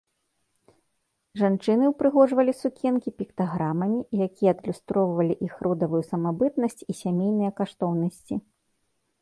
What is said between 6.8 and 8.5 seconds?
і сямейныя каштоўнасці.